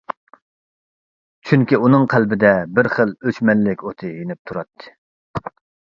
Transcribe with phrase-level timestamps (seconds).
[1.51, 4.95] چۈنكى ئۇنىڭ قەلبىدە بىر خىل ئۆچمەنلىك ئوتى يېنىپ تۇراتتى.